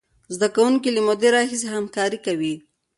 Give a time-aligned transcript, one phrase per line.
[0.35, 2.55] زده کوونکي له مودې راهیسې همکاري کوي.